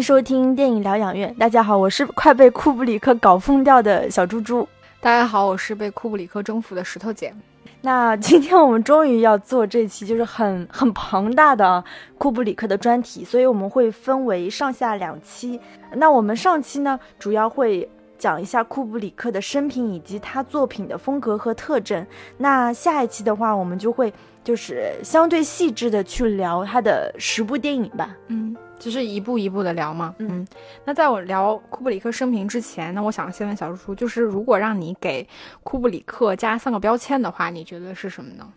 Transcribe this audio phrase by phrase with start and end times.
[0.00, 1.34] 收听电影疗养院。
[1.34, 4.66] 大家好，我是快被库布里克搞疯掉的小猪猪。
[5.00, 7.34] 大家好，我是被库布里克征服的石头姐。
[7.82, 11.82] 那今天我们终于要做这期就是很很庞大的
[12.18, 15.58] 库布里克的专题，所以我们会分为上下两期。
[15.94, 17.88] 那我们上期呢，主要会
[18.18, 22.06] 讲一下库布里克的生平以及他作品的风格和特征。
[22.36, 24.12] 那下一期的话，我们就会
[24.44, 28.14] 就是相对细致的去聊他的十部电影吧。
[28.28, 28.54] 嗯。
[28.80, 30.44] 就是一步一步的聊嘛，嗯，
[30.86, 35.28] 那在我聊库布里克生平之前，那我想先问小叔叔，就是如果让你给
[35.62, 38.52] 库布里克加三个标签的话，你觉得是什么呢？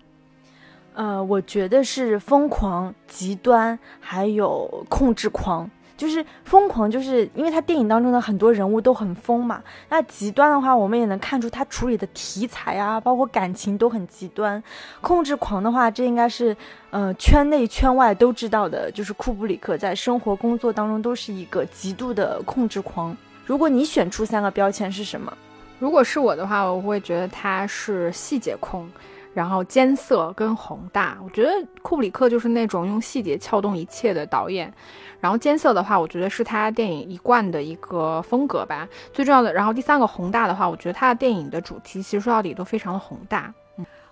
[0.96, 5.70] 呃，我觉得是疯狂、极端，还有控制狂。
[5.96, 9.62] 就是疯狂，就是因为他电影当中的很多人物都很疯嘛。
[9.90, 14.62] 那极端的话，我们也能看出他处理的题材啊，包括感情都很极端。
[15.02, 16.56] 控制狂的话，这应该是
[16.90, 23.16] 呃圈内圈外都知道的，就是库布里克在生活工作当中都是一个极度的控制狂。
[23.46, 25.32] 如果你选出三个标签是什么？
[25.80, 28.90] 如果是我的话，我会觉得他是细节控，
[29.34, 31.18] 然后艰涩跟宏大。
[31.24, 31.50] 我觉得
[31.82, 34.72] 库布里克就是那种用细节撬动一切的导演。
[35.20, 38.88] 然后艰涩的话，我觉得是他电影一贯的一个风格吧。
[39.14, 43.54] 最重要的，然后第三个宏大的话，我觉得他的电影的主题其实说到底都非常的宏大。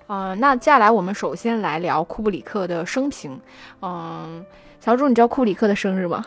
[0.07, 3.39] 嗯，那接下来我们首先来聊库布里克的生平。
[3.81, 4.45] 嗯，
[4.79, 6.25] 小主，你知道库布里克的生日吗？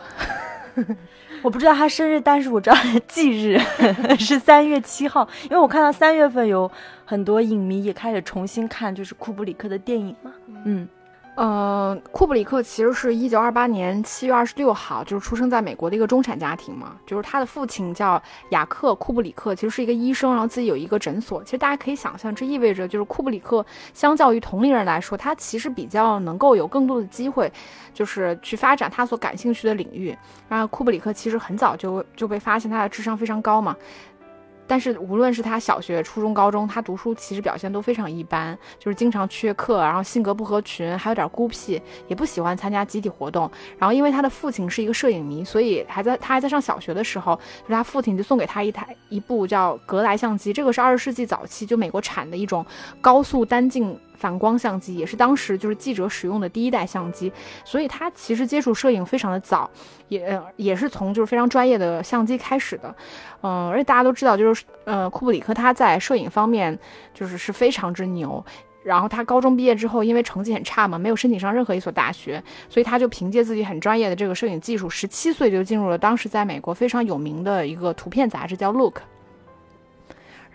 [1.41, 2.75] 我不知道他生日，但是我知道
[3.07, 3.59] 忌日
[4.17, 6.71] 是三月七号，因为我看到三月份有
[7.05, 10.31] 很多影迷也开始重新看就是库布里克的电影嘛。
[10.65, 10.87] 嗯。
[11.35, 16.95] 呃，库布里克其实是一九二八年七月二十六号，就是出生在美国的一个中产家庭嘛。
[17.05, 18.21] 就是他的父亲叫
[18.51, 21.43] 雅克·库布里克，其实是一个医生，然后自己有一个诊所。
[21.43, 27.51] 其实大家可以想象，这意味着就是库布里克相较于同龄人来说，他其实比较能够有更多的机会，
[27.93, 30.17] 就是去发展他所感兴趣的领域。
[30.47, 33.75] 然后库布里克其实很早就就被发现他的智商非常高嘛。
[34.67, 43.49] 但是无论是他小学、初中、高中，他读书其实表现都非常一般，就是经常缺课，然后性格不合群，还有点孤僻，也不喜欢参加集体活动。
[43.77, 52.65] 然后因为他的父亲是一个摄影迷，所以还在他还在上小学的时候，就他父亲就送给他一台一部叫格莱相机，这个是二十世纪早期就美国产的一种
[53.01, 53.97] 高速单镜。
[54.17, 57.31] 反光相机也是当时就是记者使用的第一代相机，
[57.63, 59.69] 所以他其实接触摄影非常的早，
[60.07, 62.95] 也也是从就是非常专业的相机开始的，
[63.41, 66.77] 嗯，而且大家都知道，就是呃库布里克他在摄影方面
[67.13, 68.43] 就是是非常之牛，
[68.83, 79.01] 然后他高中毕业之后，因为成绩很差嘛，没有申请上任何一所大学，所以他就凭借自己很专业的这个摄影技术，十七岁就进入了当时在美国非常有名的一个图片杂志，叫 Look。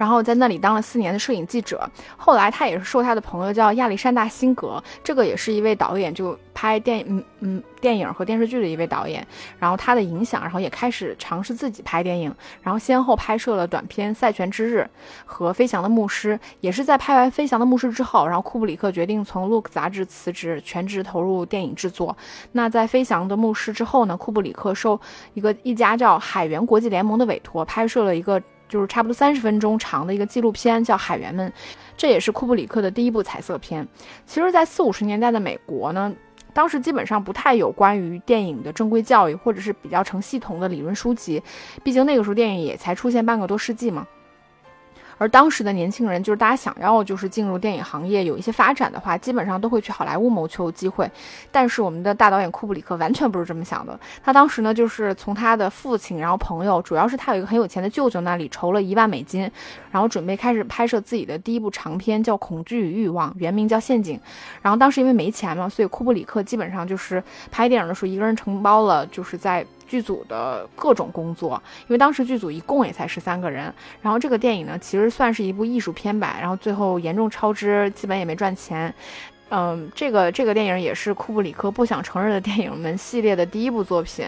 [0.00, 9.26] 然后在那里当了四年的摄影记者，后来他也是受他的朋友叫亚历山大辛格，这个也是一位导演，就拍电嗯嗯电影和电视剧的一位导演。
[9.58, 14.88] 然后他的影响，然后也开始尝试自己拍电影，然后先后拍摄了短片《赛权之日》
[15.26, 16.34] 和《飞翔的牧师》。
[16.60, 22.16] 也是在拍完《飞翔的牧师》之后，然后库布里克决定从《Look》杂志辞职，全职投入电影制作。
[22.52, 24.98] 那在《飞翔的牧师》之后呢，库布里克受
[25.34, 28.40] 一个一家叫海员国际联盟的委托，拍摄了一个。
[28.70, 31.50] 就是差不多三十分钟长的一个纪录片，叫《海员们》，
[31.96, 33.86] 这也是库布里克的第一部彩色片。
[34.24, 36.14] 其实，在四五十年代的美国呢，
[36.54, 41.42] 当时基本上不太有关于电影的正规教育，或者是比较成系统的理论书籍。
[41.82, 44.06] 毕竟那个时候电影也才出现半个多世纪嘛。
[45.20, 51.10] 而当时的年轻人，就是大家想要就是进入电影行业有一些发展的话，基本上都会去好莱坞谋求机会。
[51.52, 54.00] 但是我们的大导演库布里克完全不是这么想的。
[54.24, 59.42] 他当时呢，就是从他的父亲，然后朋友，主要是他有一个很有钱的舅舅那里筹了一万美金，
[59.90, 64.16] 然后准备开始拍摄自己的第一部长片，叫《恐惧与欲望》，原名叫《陷阱》。
[64.62, 69.66] 然后当时因为没钱嘛，所以库布里克基本上就是拍电影的时候一个人承包了，就是在。
[69.90, 73.74] 剧组的各种工作，因为当时剧组一共也才十三个人。
[74.00, 76.36] 然后这个电影呢，其实算是一部艺术片吧。
[76.40, 78.94] 然后最后严重超支，基本也没赚钱。
[79.52, 84.24] 嗯，这个这个电影也是库布里克不想承认的电影们系列的第一部作品。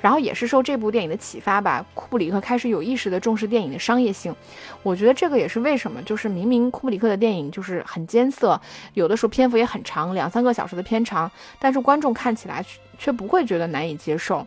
[0.00, 4.34] 然后也是受这部电影的启发吧，库布里克开始有意识的重视电影的商业性。
[4.82, 8.60] 我觉得这个也是为什么，就是明明库布里克的电影就是很艰涩，
[8.94, 12.64] 有的时候篇幅也很长，两三个小时的片长，但是观众看起来
[12.98, 14.44] 却不会觉得难以接受。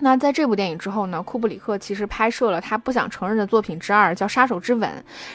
[0.00, 4.90] 那在这部电影之后呢，库布里克其实拍摄了他不想承认的作品之二，叫《杀手之吻》。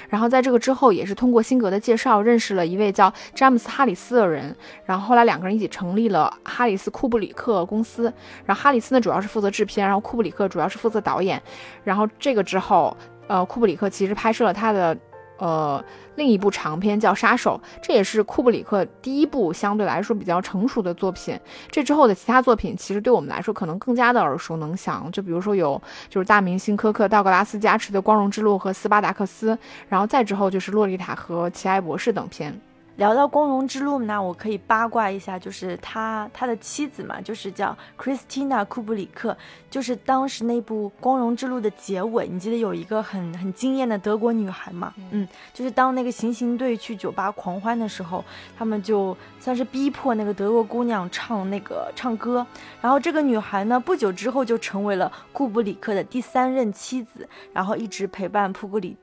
[0.09, 4.56] 然后在这个之后，也是通过辛格的介绍，认识了一位叫詹姆斯·哈里斯的人。
[4.85, 8.12] 然后后来两个人一起成立了哈里斯库布里克公司。
[8.45, 11.41] 然后哈里斯呢，主要是负责制片，然后库布里克主要是负责导演。
[11.83, 12.95] 然后这个之后，
[13.27, 14.97] 呃，库布里克其实拍摄了他的
[15.37, 15.83] 呃
[16.15, 21.37] 另一部长片叫《杀手》，这也是库布里克第一部相对来说比较成熟的作品。
[21.69, 29.53] 这之后的其他作品其实对我们来说可能更加的耳熟能详，就比如说有就是大明星科克·道格拉斯加持的《光荣之路》和《斯巴达克斯》，
[29.89, 32.59] 然后再之后就是《洛丽塔》和《奇爱博士》等片。
[32.97, 39.36] 聊到光荣之路呢，我可以八卦一下，就是他他的妻子嘛，就是叫 Christina 库布里克，
[39.69, 44.94] 就是当时那部光荣之路的结尾，你记得有一个很很惊艳的德国女孩嘛？
[45.12, 48.24] 嗯，就是当那个行刑队去酒吧狂欢的时候，
[48.57, 52.47] 他们就算是逼迫那个德国姑娘唱那个唱歌，
[52.81, 58.95] 然后这个女孩呢，不久之后就成为了库布里克的第三任妻子，然后一直陪伴库布里。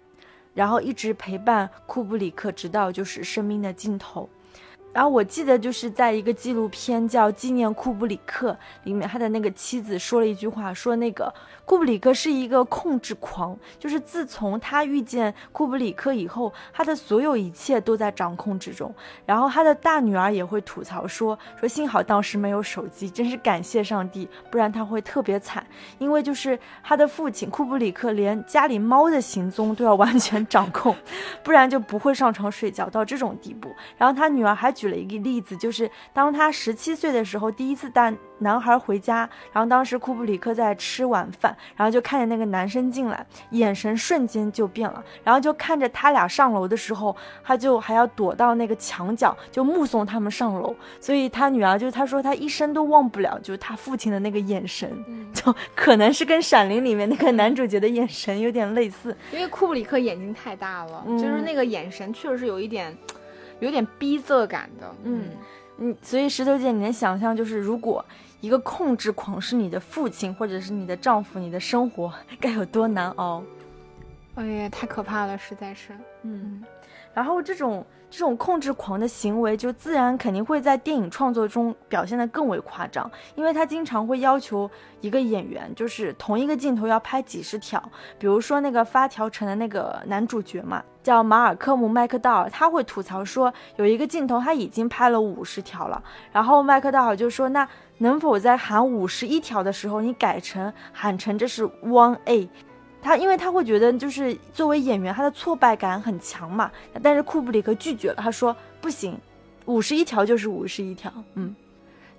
[0.55, 4.29] 然后一直陪伴库布里克，直到就是生命的尽头。
[4.93, 8.53] 然后我记得就是在一个纪录片叫《纪念库布里克》
[8.85, 11.33] 里面，他的那个妻子说了一句话，说那个
[11.65, 18.95] 库布里克是一个控制狂，就是自从他遇见库布里克以后，他的所有一切都在掌控之中。
[19.25, 25.67] 然后他的大女儿也会吐槽说，说幸好当时没有手机，真是感谢上帝，不然他会特别惨，
[25.99, 30.95] 因为就是他的父亲库布里克连家里猫的行踪都要完全掌控，
[31.43, 33.75] 不然就不会上床睡觉到这种地步。
[33.97, 34.71] 然后他女儿还。
[34.83, 39.19] 举了一个例子，就是当他十七岁的时候，第一次带男孩回家，
[39.53, 50.75] 然后当时库布里克在吃晚饭，然后就看见那个男生进来，眼神瞬间就变了，然后就看着他俩上楼的时候，他就还要躲到那个墙角，就目送他们上楼。
[50.99, 54.91] 所以他女儿就是他说他一生都忘不了，就是他父亲的那个眼神，
[55.33, 62.93] 就可能是跟《闪灵》里面那个男主角的眼神有点类似，因为库布里克眼睛太大了，就是那个眼神确实是有一点。
[63.65, 65.25] 有点逼仄感的，嗯
[65.79, 68.05] 嗯，所以石头姐，你能想象，就是如果
[68.41, 73.43] 一个控制狂是你的父亲，或者是你的丈夫，你的生活 该有多难熬？
[74.35, 75.93] 哎呀，太可怕了，实在是，
[76.23, 76.65] 嗯。
[77.15, 84.71] 然后这种这种控制狂的行为，就自然肯定会在电影创作中表现得更为夸张，因为他经常会要求
[85.01, 87.83] 一个演员，就是同一个镜头要拍几十条。
[88.19, 97.67] 比如说那个发条城的那个男主角嘛，叫马尔科姆·麦克道尔，他会吐槽说，有一个镜头他已经拍了五十条了，然后麦克道尔就说，那
[97.97, 102.47] 能否在喊五十一条的时候，你改成喊成这是 one A。
[103.03, 106.71] 他因为他会觉得，就是作为演员，他的挫败感很强嘛。
[107.03, 109.19] 但是库布里克拒绝了，他说不行，
[109.67, 111.55] 五十一条就是五十一条，嗯。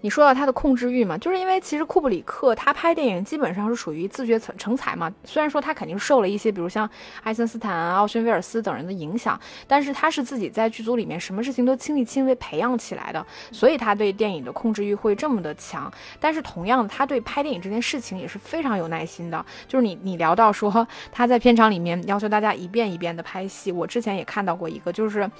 [0.03, 5.09] 你说到他的控制欲嘛，就是因为其实库布里克他拍电影基本上是属于自学成成才嘛。
[5.23, 6.87] 虽然说他肯定受了一些，比如像
[7.23, 15.89] 爱森斯坦、奥逊威尔斯等人的影响，但是他是自己在剧组里面什么事情都亲力亲为培养起来的，所以他对电影的控制欲会这么的强。
[16.19, 19.45] 但是同样，他对拍电影这件事情也是非常有耐心的。
[19.69, 25.31] 就是你你聊到说他在片场里面要求大家一遍一遍的拍戏，我之前也看到过一个，就是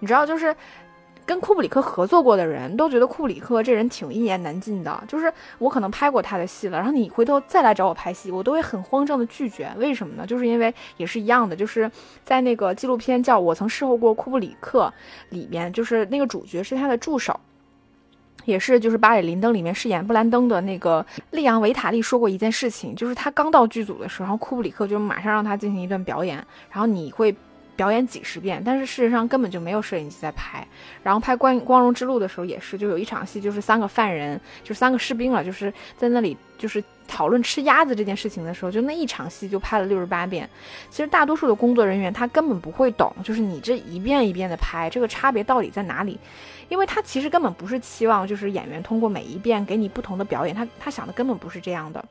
[0.00, 0.52] 你知道就是。
[1.28, 9.70] 跟库布里克合作过的人都觉得库布里克这人挺一言难尽的，就是我可能拍过他的戏了，然后你回头再来找我拍戏，我都会很慌张的拒绝。
[9.76, 10.26] 为什么呢？
[10.26, 11.90] 就是因为也是一样的，就是
[12.24, 14.90] 在那个纪录片叫《我曾侍候过库布里克》
[15.34, 17.38] 里面，就是那个主角是他的助手，
[18.46, 26.36] 也是就是《巴里林登》里面饰演布兰登的那个利昂维塔利说过一件事情，就是他刚到剧组的时候，库布里克就马上让他进行一段表演，
[26.70, 27.36] 然后你会。
[27.78, 30.66] 表演几十遍，但是事实上根本就没有摄影机在拍。
[31.04, 40.50] 然后拍《光光荣之路》的时候也是，就有一场戏，就是三个犯人，就三个士兵了，就是在那里就是讨论吃鸭子这件事情的时候，就那一场戏就拍了六十八遍。
[40.90, 46.18] 其实大多数的工作人员他根本不会懂，就是你这一遍一遍的拍，这个差别到底在哪里？
[46.68, 52.04] 因为他其实根本不是期望就是演员通过每一遍给你不同的表演，他他想的根本不是这样的。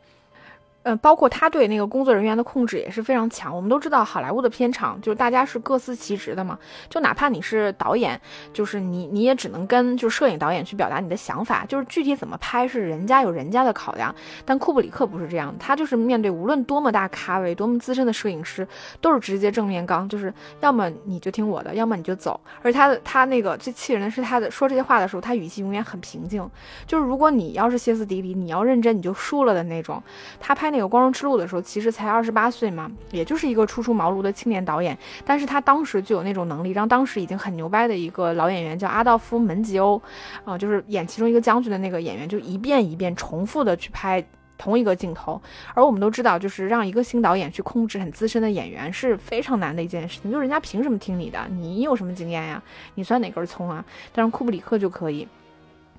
[0.88, 3.54] 嗯，包括他对那个工作人员的控制也是非常强。
[3.54, 6.58] 我们都知道，好莱坞的片场就是大家是各司其职的嘛。
[6.90, 8.18] 就哪怕你是导演，
[8.54, 14.16] 就是你你也只能跟就是摄影导演去表达你的想法，就是具体怎么拍是人家有人家的考量。
[14.46, 18.66] 但库布里克不是这样，他就是面对无论多么大咖位、多么资深的摄影师，
[19.02, 22.40] 都是直接正面刚，就是要么你就听我的，要么你就走。
[22.62, 26.50] 而他的他那个最气人的是他的说这些话的时候，他语气永远很平静。
[26.86, 30.02] 就是如果你要是歇斯底里，你要认真，你就输了的那种。
[30.40, 30.77] 他拍那。
[30.78, 34.98] 有光荣之路的时候，其实才二十八岁嘛，也就是一个初出茅庐的青年导演。
[35.26, 40.02] 但是他当时就有那种能力，让当时已经很牛掰的一个老演员叫阿道夫·门吉欧，
[40.46, 44.24] 啊，就是演其中一个将军的那个演员，就一遍一遍重复的去拍
[44.58, 45.42] 同一个镜头。
[45.74, 50.32] 而我们都知道，就是让一个新导演去控制很资深的演员是非常难的一件事情。
[50.32, 51.40] 就人家凭什么听你的？
[51.50, 52.62] 你有什么经验呀？
[52.96, 53.84] 你算哪根葱啊？
[54.14, 55.28] 但是库布里克就可以。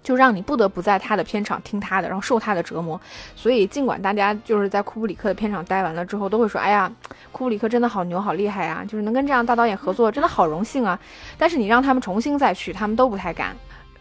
[0.08, 2.98] 就让你不得不在他的片场听他的，然后受他的折磨。
[3.36, 6.90] 所以，尽管大家就是在库布里克的片场待完了之后，都会说：“哎呀，
[7.30, 8.82] 库布里克真的好牛，好厉害啊！
[8.82, 10.98] 就是能跟这样大导演合作， 真的好荣幸啊。”
[11.36, 13.54] 但是你让他们重新再去，他们都不太敢。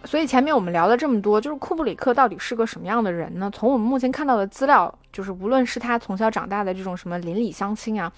[0.05, 3.51] 所以前面我们聊了这么多，就是库布里克到底是个什么样的人呢？
[3.53, 8.09] 从我们目前看到的资料，就是无论是他从小长大的这种什么邻里乡亲啊。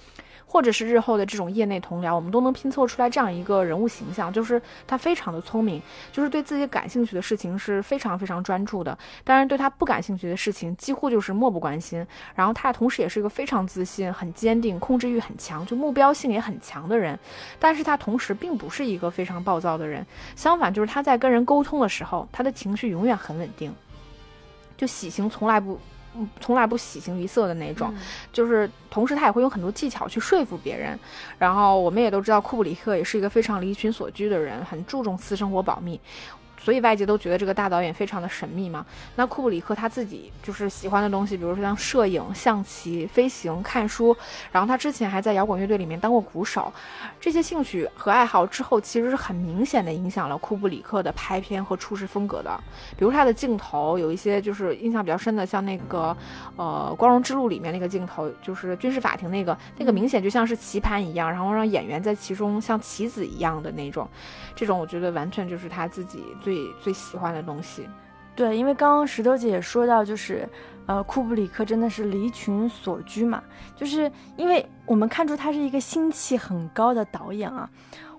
[0.51, 5.79] 或者是日后的这种业内同僚，我们都能拼凑出来这样一个人物形象，就是他非常的聪明，
[6.11, 12.03] 就是对自己感兴趣的事情是非常非常专注的，当然对他不感兴趣的事情几乎就是漠不关心。
[12.33, 17.17] 然后他同时也是一个非常自信、很坚定、控制欲很强，就目标性也很强的人。
[17.59, 20.03] 但是他同时并不是一个非常暴躁的人，
[20.35, 23.71] 相反，就是他在跟人沟通的时候，他的情绪永远很稳定，
[24.75, 25.79] 就喜形从来不。
[26.15, 27.93] 嗯，从来不喜形于色的那种，
[28.33, 30.97] 就是同时他也会用很多技巧去说服别人。
[31.37, 35.99] 然后我们也都知道，库布里克也是一个非常离群所居的人，很注重私生活保密。
[36.59, 38.85] 所以外界都觉得这个大导演非常的神秘嘛。
[39.15, 44.15] 那库布里克他自己就是喜欢的东西，比如说像摄影、象棋、飞行、看书，
[44.51, 46.71] 然后他之前还在摇滚乐队里面当过鼓手。
[47.19, 52.59] 这些兴趣和爱好之后，其实是很明显的影响了库布里克的拍片和处事风格的。
[52.97, 56.15] 比如他的镜头有一些就是印象比较深的，像那个
[56.55, 64.07] 呃《光荣之路》里面那个镜头，就是军事法庭那个，那个明显就像是棋盘一样，然后让演员在其中像棋子一样的那种。
[64.55, 67.87] 这种我觉得完全就是他自己最最最喜欢的东西，
[68.35, 70.49] 对，因为刚刚石头姐也说到，就是，
[70.87, 73.43] 呃，库布里克真的是离群所居嘛，
[73.75, 77.69] 就是因为我们看出他是一个心气很高的导演啊。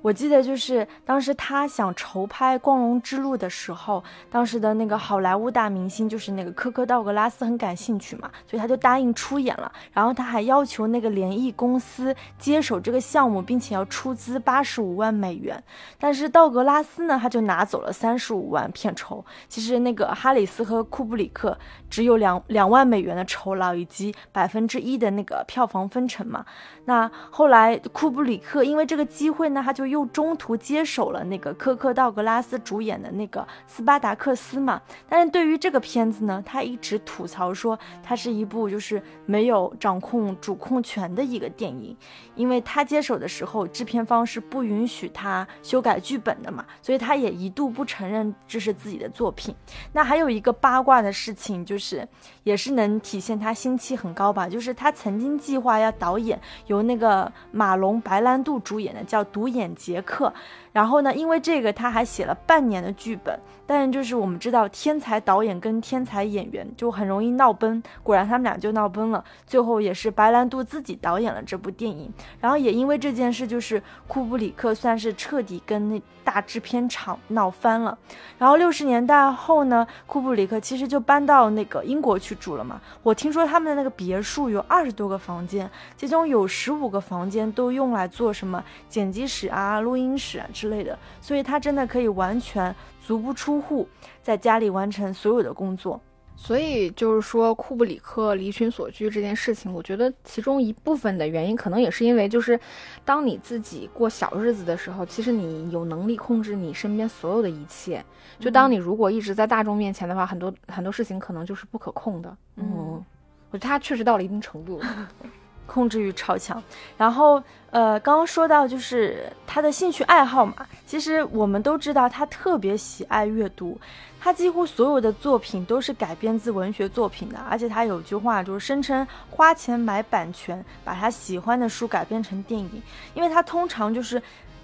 [0.03, 9.71] 我记得就是当时他想筹拍《光荣之路》的时候，当时的那个好莱坞大明星就是那个科科道格拉斯很感兴趣嘛，所以他就答应出演了。
[9.93, 15.63] 然后他还要求那个联谊公司接手这个项目，并且要出资八十五万美元。
[15.99, 19.23] 但是道格拉斯呢，他就拿走了三十五万片酬。
[19.49, 21.59] 其实那个哈里斯和库布里克
[21.91, 26.47] 只有两两万美元的酬劳以及百分之一的那个票房分成嘛。
[26.87, 29.90] 那后来库布里克因为这个机会呢，他就。
[29.91, 41.97] 又中途接手了那个科克道格拉斯主演的那个斯巴达克斯嘛，但是对于这个片子呢，他一直吐槽说它是一部就是没有掌控主控权的一个电影，
[42.37, 49.53] 因为他接手的时候制片方是不允许他修改剧本的嘛，所以他也一度不承认这是自己的作品。
[49.93, 52.07] 那还有一个八卦的事情就是，
[52.45, 59.69] 也是能体现他心气很高吧，就是他曾经计划要导演由那个马龙白兰度主演的叫《独眼》。
[59.81, 60.33] 杰克，
[60.73, 61.13] 然后呢？
[61.15, 63.39] 因为这个，他还写了半年的剧本。
[63.67, 67.81] 但就是我们知道，天才导演跟天才演员就很容易闹崩。
[68.03, 69.25] 果然，他们俩就闹崩了。
[69.47, 72.13] 最后也是白兰度自己导演了这部电影。
[72.41, 77.97] 然后也因为这件事，就是库布里克算是彻底跟那大制片厂闹翻了。
[78.39, 82.81] 然后六十年代后呢，库布里克其实就搬到那个英国去住了嘛。
[83.05, 90.99] 我听说他们的那个别墅有二十多个房间，其中有十五个房间都用来做什么剪辑室啊、录音室啊之类的。
[91.21, 92.75] 所以他真的可以完全。
[93.03, 93.89] 足不出户，
[94.23, 96.01] 在家里完成所有的工作，
[96.37, 102.61] 所以就是说库布里克离群所居这件事情，我觉得其中一部分的原因可能也是因为，就是
[103.05, 108.05] 当你自己过小日子的时候，其实你有能力控制你身边所有的一切。
[108.39, 112.37] 就当你如果一直在大众面前的话，很多很多事情可能就是不可控的。
[112.57, 113.05] 嗯，
[113.51, 114.81] 我觉得他确实到了一定程度。
[115.71, 116.61] 控制欲超强，
[116.99, 123.79] 然后呃，刚刚说到就是他的兴趣爱好嘛，其实我们都知道他特别喜爱阅读，
[124.19, 132.83] 他几乎所有的作品都是改编自文学作品的，而且他有句话就是声称花钱买版权，把他喜欢的书改编成电影，
[133.15, 134.21] 因为他通常就是，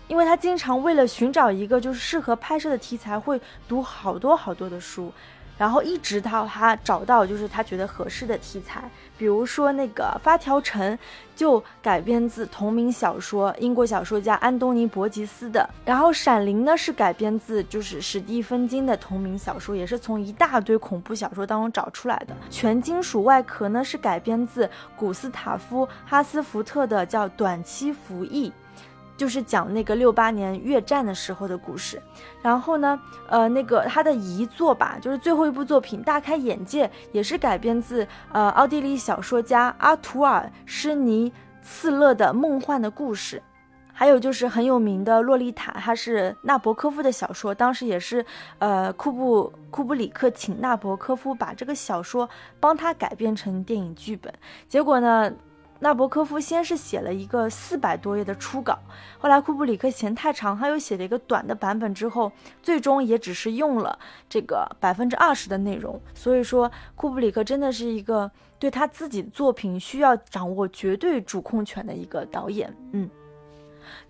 [0.09, 5.13] 因为他经常为了寻找一个就是适合拍摄的题材，会读好多好多的书。
[5.59, 10.93] 然后一直到他找到就是他觉得合适的题材，比如说那个《发条城》
[11.35, 15.69] 就改编自同名小说，英国小说家安东尼·伯吉斯的。
[15.85, 22.35] 然后《闪灵》呢是改编自就是史蒂芬金的同名小说，也是从一大堆恐怖小说当中找出来的。
[22.51, 28.51] 《全金属外壳》呢是改编自古斯塔夫·哈斯福特的叫《短期服役》。
[29.17, 32.01] 就是讲那个六八年越战的时候的故事，
[32.43, 41.33] 然后呢，呃，那个他的遗作吧，就是最后一部作品《大开眼界》，也是改编自呃奥地利小说家阿图尔·施尼
[41.63, 43.43] 茨勒的梦幻的故事。
[43.99, 48.23] 还有就是很有名的《洛丽塔》，它是纳博科夫的小说，当时也是
[48.59, 52.29] 呃库布库布里克请纳博科夫把这个小说
[52.61, 54.31] 帮他改编成电影剧本，
[54.69, 55.33] 结果呢。
[55.79, 58.79] 纳博科夫先是写了一个四百多页的初稿，
[59.19, 66.01] 后来库布里克嫌太长，他又写了一个短的版本，之后最终也只是用了这个百分之二十的内容。
[66.15, 72.75] 所以说，库布里克真的是一个对他自己作品需要掌握绝对主控权的一个导演。
[72.93, 73.11] 嗯，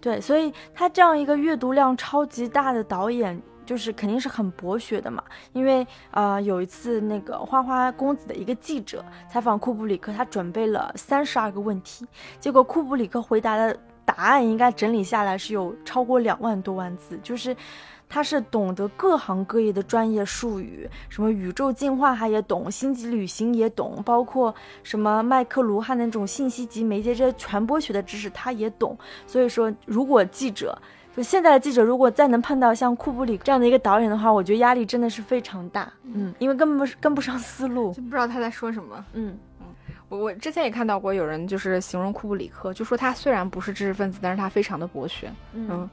[0.00, 3.42] 对，所以他这样一个阅读量超级大的导演。
[3.66, 12.06] 就是肯定是很博学的嘛，因为呃有一次那个花花公子的一个记者采访库布里克，他准备了三十二个问题，
[12.38, 17.54] 结果库布里克回答的答案应该整理下来是有超过两万多万字，就是
[18.08, 24.54] 他是懂得各行各业的专业术语，什么宇宙进化他也懂，星际旅行也懂，包括
[24.84, 28.96] 什么麦克卢汉那种信息及媒介这些传播学的知识他也懂，
[29.26, 30.78] 所以说如果记者。
[31.16, 35.90] 就现在的记者，如果再能碰到像库布里这样的一个导演的话，我觉得压力真的是非常大。
[36.04, 39.02] 嗯，因为根本跟不上思路，就不知道他在说什么。
[39.14, 39.66] 嗯嗯，
[40.10, 45.32] 我我之前也看到过有人就是形容库布里克，就说他虽然不是知识分子，但是他非常的博学。
[45.54, 45.88] 嗯，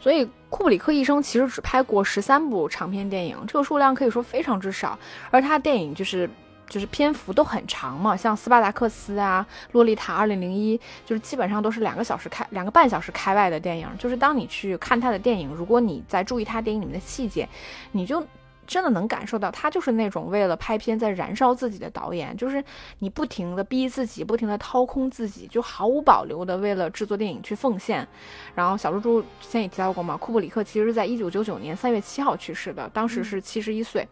[0.00, 4.98] 所以库布里克一生其实只拍过十三部长片电影，这个数量可以说非常之少，
[5.30, 6.28] 而他电影就是。
[6.68, 13.88] 就是篇幅都很长嘛，像《斯巴达克斯》啊，《洛丽塔》二零零一，就是基本上都是两个小时开，两个半小时开外的电影。
[13.98, 17.48] 就是当你去看他的电影，如果你在注意他电影里面的细节，
[17.92, 18.26] 你就
[18.66, 22.34] 真的能感受到他就是那种为了拍片在燃烧自己的导演。
[22.36, 22.64] 就是
[23.00, 28.08] 你不停的逼自己，不停的掏空自己，就毫无保留的为了制作电影去奉献。
[28.54, 34.08] 然后小猪猪之前也提到过嘛，库布里克其实是在一九九九年三月七号去世的，当时是七十一岁。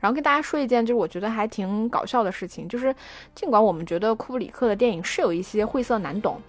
[0.00, 2.94] 然后跟大家说一件，就是我觉得还挺搞笑的事情，就是
[3.34, 6.40] 尽管我们觉得库布里克的电影是有一些晦涩难懂，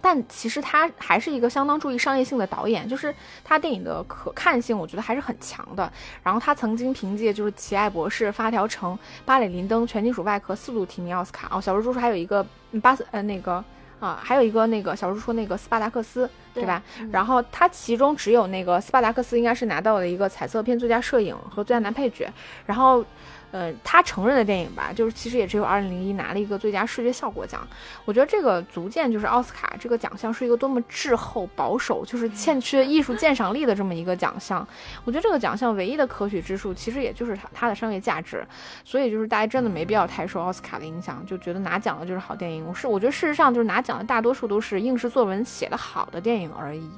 [0.00, 3.14] 但其实他还是一个相当注意商业性的导演，就是
[3.44, 5.92] 他电影的可看性，我觉得还是很强的。
[6.22, 11.48] 然后他曾经凭借就是《奇爱博士》《发条城》《巴里林登》《全金属外壳》四度提名奥斯卡。
[11.50, 12.46] 哦，小猪猪说还有一个
[12.82, 13.64] 巴斯呃那个。
[14.00, 16.82] 啊，还有一个那个小叔说那个斯巴达克斯，对吧？
[17.12, 22.28] 然后他其中只有那个斯巴达克斯应该是拿到了一个彩色片最佳摄影和最佳男配角，
[22.66, 23.04] 然后。
[23.52, 27.66] 呃，他承认的电影吧，就是其实也只有二零零一拿了一个最佳视觉效果奖。
[28.04, 34.66] 我觉得这个足见就是奥斯卡这个奖项是一个多么滞后、保守，就是欠缺艺术鉴赏力的这么一个奖项。
[35.04, 38.46] 我觉得这个奖项唯一的可取之处，其实也就是它它的商业价值。
[38.84, 42.64] 所以就是大家真的没必要太受奥斯卡的影响，就觉得拿奖的就是好电影。
[42.64, 46.88] 我是我觉得事实上就是拿奖的大多数都是应试作文写的好的电影而已。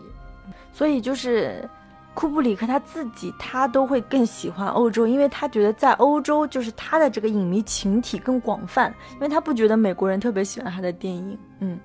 [0.73, 1.67] 所以就是。
[2.15, 11.39] 库布里克他自己，他都会更喜欢欧洲，因为他觉得在欧洲就是他的这个影迷群体更广泛，因为他不觉得美国人特别喜欢他的电影。
[11.61, 11.79] 嗯，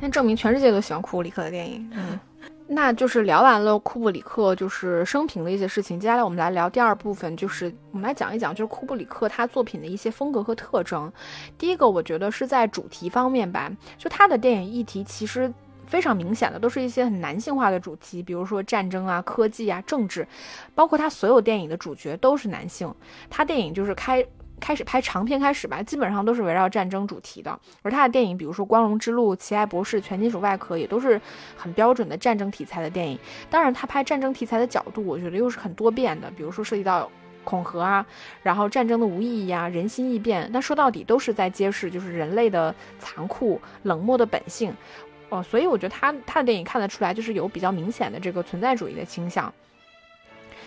[0.00, 1.88] 那证明全世界都喜欢库布里克的电影。
[1.94, 2.18] 嗯，
[2.66, 11.10] 那就是聊完了库布里克就是生平的一些事情，接下来我们来聊第二部分，就是我们来讲一讲就是库布里克他作品的一些风格和特征。
[11.56, 15.52] 第一个，我觉得是在主题方面吧，就他的电影议题其实。
[15.90, 20.24] 非常明显的都是一些很男性化的主题，比如说战争啊、科技啊、政治，
[20.72, 22.94] 包括他所有电影的主角都是男性。
[23.28, 24.24] 他电影就是开
[24.60, 27.58] 开始拍长片开始吧，基本上都是围绕战争主题的。
[27.82, 31.20] 而他的电影，比如说《光荣之路》《奇爱博士》《全金属外壳》，也都是
[31.56, 33.18] 很标准的战争题材的电影。
[33.50, 37.10] 当然，他拍战争题材的角度，我觉得又是很多变的，比如说涉及到
[37.42, 38.06] 恐吓啊，
[38.42, 40.48] 然后战争的无意义啊，人心易变。
[40.52, 44.72] 但说到底，都是在揭示就是人类的残酷、冷漠的本性。
[45.30, 49.52] 哦，所以我觉得他他的电影看得出来，就是有比较明显的这个存在主义的倾向。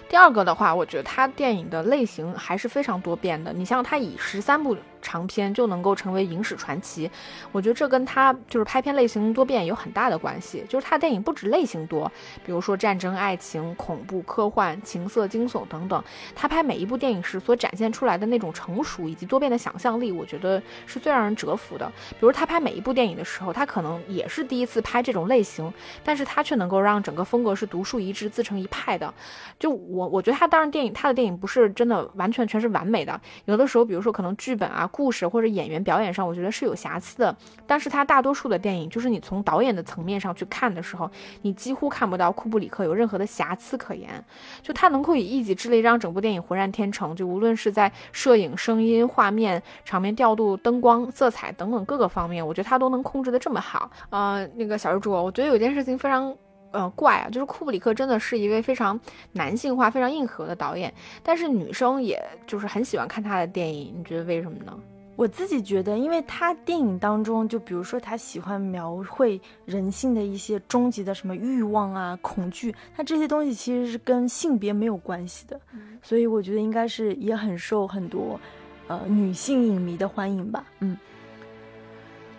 [0.09, 3.53] 第二个的话，我觉得他电影的类型还是非常多变的。
[3.53, 4.75] 你像他以十三部。
[5.03, 7.11] 长篇就能够成为影史传奇，
[7.51, 10.63] 我觉得这跟他就是拍片类型多变有很大的关系。
[10.69, 12.09] 就是他的电影不止类型多，
[12.45, 21.85] 比如说战争、爱情、恐怖、科幻、情色、惊悚等等，他拍每一部电影时所展现出来的那种成熟以及多变的想象力，我觉得是最让人折服的。
[22.11, 25.71] 比如他拍每一部电影的时候，他可能也是第一次拍这种类型，
[26.03, 29.13] 但是他却能够让整个风格是独树一帜、自成一派的。
[29.59, 34.89] 就我我觉得他当然电影他的电影不是真的完全全是完美的，有的时候比如说可能剧本啊。
[34.93, 37.35] 故事或者演员表演上，我觉得是有瑕疵的。
[37.65, 41.09] 但是他大多数的电影，就是你从导演的层面上去看的时候，
[41.41, 44.23] 你几乎看不到库布里克有任何的瑕疵可言。
[44.61, 53.89] 就他能够以一己之力让整部电影浑然天成，就无论是在摄影、声音、画面、场面调度、灯光、色彩等等各个方面，我觉得他都能控制的这么好。
[54.11, 56.35] 呃，那个小猪猪，我觉得有件事情非常
[56.73, 58.99] 呃怪啊，就是库布里克真的是一位非常
[59.31, 64.77] 男性化、非常硬核的导演，但是女生也就是很喜欢看他的电影，你觉得为什么呢？
[65.15, 75.61] 我自己觉得，因为他电影当中，就比如说他喜欢描绘人性的一些终极的什么欲望啊、恐惧，他这些东西其实是跟性别没有关系的，
[76.01, 78.39] 所以我觉得应该是也很受很多，
[78.87, 80.65] 呃，女性影迷的欢迎吧。
[80.79, 80.97] 嗯，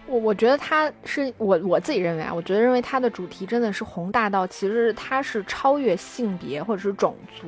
[0.07, 7.47] 我我觉得它是我我自己认为啊，我觉得认为它的主题真的是宏大到，其实它是超越性别或者是种族，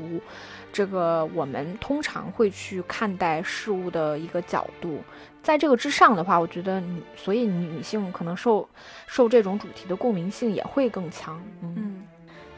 [0.73, 5.01] 这个我们通常会去看待事物的一个角度，
[5.43, 8.67] 在这个之上的话，我觉得女所以女性可能受
[9.07, 11.86] 受这种主题的共鸣性也会更强，嗯。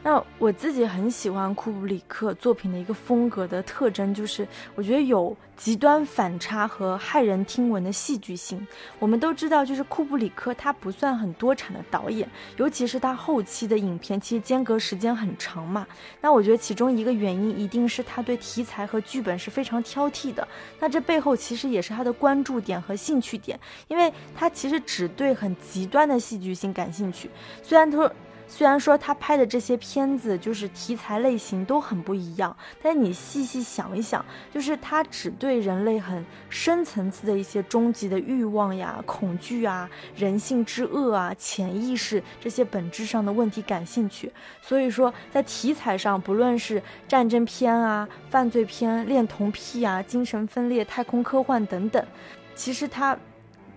[0.01, 8.65] 那我自己很喜欢库布里克作品的一个风格的特征，就是我觉得有极端反差和骇人听闻的戏剧性。
[8.97, 15.85] 我们都知道，就是库布里克他不算很多产的导演，尤其是他后期的影片，其实间隔时间很长嘛。
[16.21, 20.47] 那我觉得其中一个原因一定是他对题材和剧本是非常挑剔的。
[20.79, 23.59] 那这背后其实也是他的关注点和兴趣点，
[23.89, 27.29] 因为他其实只对很极端的戏剧性感兴趣。
[27.61, 28.09] 虽然他说。
[28.51, 44.31] 虽然说他拍的这些片子就是题材类型都很不一样，但你细细想一想，就是他只对人类很深层次的一些终极的欲望呀、恐惧啊、人性之恶啊、潜意识这些本质上的问题感兴趣。
[44.61, 52.03] 所以说，在题材上，不论是战争片啊、犯罪片、恋童癖啊、精神分裂、太空科幻等等，
[52.55, 53.15] 其实他。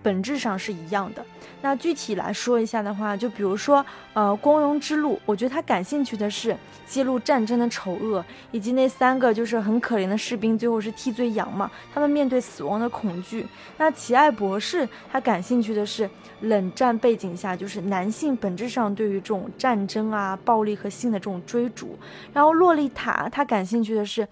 [0.03, 1.25] 本质上是一样的。
[1.61, 13.47] 那具体来说一下的话，就比如说，呃，《光荣之路》，我觉得他感兴趣的是揭露战争的丑恶，以及那三个就是很可怜的士兵最后是替罪羊嘛，他们面对死亡的恐惧。
[13.77, 16.09] 那《奇爱博士》，他感兴趣的是
[16.41, 21.97] 冷战背景下就是男性本质上对于这种战争啊、暴力和性的这种追逐。
[22.33, 24.27] 然后《洛丽塔》，他感兴趣的是。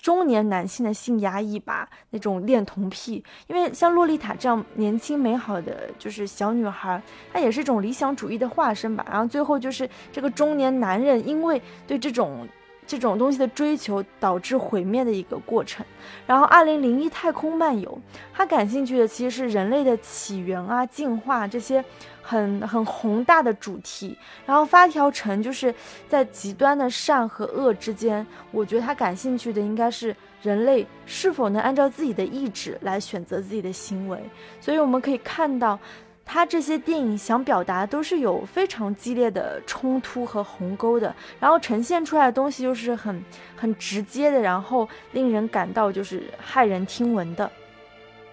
[0.00, 7.00] 中年男性的性压抑吧，那种恋童癖，因为像洛丽塔这样年轻美好的就是小女孩，
[7.32, 9.06] 她也是一种理想主义的化身吧。
[9.10, 12.48] 然后最后就是这个中年男人，因为对这种
[12.86, 15.84] 这种东西的追求，导致毁灭的一个过程。
[16.26, 17.98] 然后二零零一太空漫游，
[18.32, 21.84] 他感兴趣的其实是人类的起源啊、进化这些。
[22.30, 24.16] 很很宏大的主题，
[24.46, 25.74] 然后发条城就是
[26.08, 34.16] 在极端的善和恶之间，我觉得他感兴趣的应该是人类是否能按照自己的意志来选择自己的行为。
[34.60, 35.76] 所以我们可以看到，
[36.24, 43.24] 他这些电影想表达都是有非常激烈的冲突和鸿沟的，然后呈现出来的东西又是很
[43.56, 47.50] 很直接的，然后令人感到就是骇人听闻的。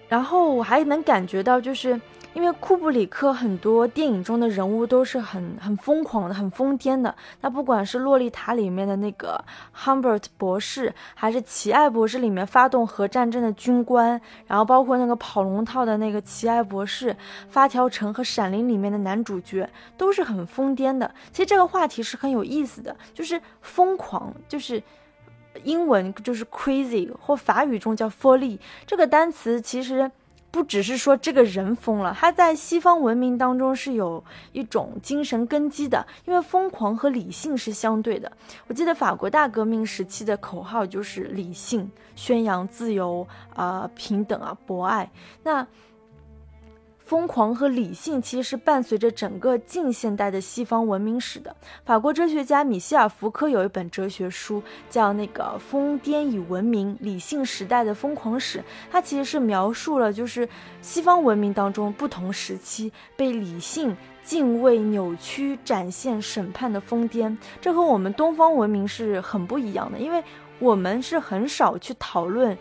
[0.08, 2.00] 然后我还能感觉到就是。
[2.34, 7.12] 因为库布里克很多电影中的人物都是很很疯狂的、很疯癫的。
[7.40, 9.44] 那不管是《洛丽塔》里面的那个
[9.76, 17.12] Humbert 博士，还是《奇爱博士》里面发动核战争的军官，然后包括那个跑龙套的那个奇爱博士，
[17.48, 21.12] 《发条城》和《闪灵》里面的男主角都是很疯癫的。
[21.32, 24.80] 其实这个话题是很有意思的，就是疯狂，就是
[25.64, 30.08] 英文就是 crazy，或法语中叫 folly 这个单词，其实。
[30.50, 38.30] 不只是说这个人疯了，他在西方文明当中是有一种精神根基的，因为疯狂和理性是相对的。
[38.66, 45.10] 我记得法国大革命时期的口号就是理性，宣扬自由啊、平等啊、博爱。
[45.42, 45.66] 那。
[47.08, 51.56] 疯狂和理性其实是伴随着整个近现代的西方文明史的。
[51.86, 58.58] 法国哲学家米歇尔·福柯有一本哲学书，叫《那个疯癫与文明：理性时代的疯狂史》，
[58.90, 60.46] 它其实是描述了就是
[60.82, 67.34] 西方文明当中不同时期被理性敬畏、扭曲、展现、审判的疯癫。
[67.58, 70.22] 这和我们东方文明是很不一样的，因为
[70.58, 72.54] 我们是很少去讨论。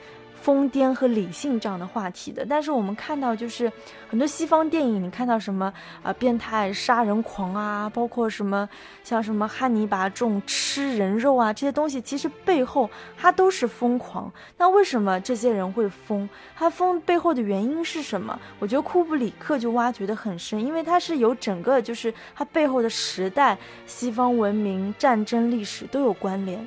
[0.47, 3.69] 疯癫和理性这样的话题的，但是我们看到就是
[4.09, 8.69] 很多西方电影，你看到什么啊，变态杀人狂啊，包括什么
[9.03, 14.31] 像什么汉尼拔这种吃人肉啊，这些东西其实背后它都是疯狂。
[14.57, 16.29] 那为什么这些人会疯？
[16.55, 18.39] 他疯背后的原因是什么？
[18.57, 26.65] 我觉得库布里克就挖掘的很深，因为他是有整个就是他背后的时代、西方文明、战争历史都有关联。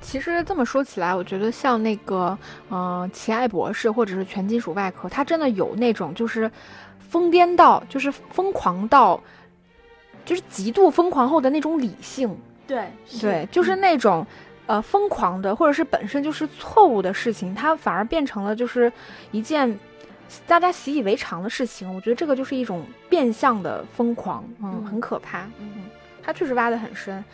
[0.00, 2.36] 其实这么说起来，我觉得像那个，
[2.70, 6.50] 嗯，奇爱博士或者是全金属外壳，它真的有那种就是
[7.08, 9.22] 疯癫到，就是疯狂到，
[10.24, 12.36] 就是极度疯狂后的那种理性。
[12.66, 12.86] 对
[13.20, 14.26] 对，就是那种
[14.66, 18.92] 呃疯狂的，或者是本身就是错误的事情，它反而变成了就是
[19.32, 19.78] 一件
[20.46, 21.92] 大家习以为常的事情。
[21.94, 25.40] 我觉得这个就是一种变相的疯狂，嗯，很可怕。
[25.58, 25.84] 嗯，
[26.22, 27.24] 他确实挖得很深。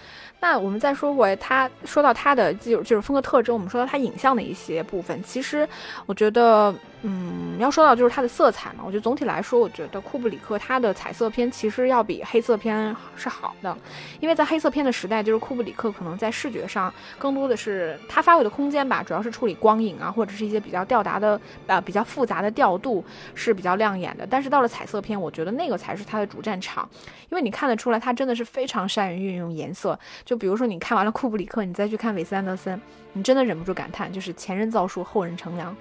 [0.40, 5.20] 那我们再说回他，说到他的就就是风格特征，我们说到他影像的一些部分。
[5.22, 5.68] 其实
[6.04, 6.72] 我觉得，
[7.02, 13.76] 嗯，要说到就是它的色彩嘛，我觉得总体来说，我觉得库布里克他的彩色片其实要比黑色片是好的，
[14.18, 23.04] 因为在黑色片的时代，就是库布里克可能在视觉上更多的是他发挥的空间吧，主要是处理光影啊，或者是一些比较吊达的呃比较复杂的调度
[23.34, 24.26] 是比较亮眼的。
[24.26, 26.88] 但是到了彩色片，我觉得那个才是他的主战场，
[27.28, 29.96] 因为你看得出来他真的是非常善于运用颜色。
[30.24, 32.80] 就比如说你看完了库布里克，你再去看韦斯安德森，
[33.12, 35.76] 你真的忍不住感叹，就是前人造树，后人乘凉。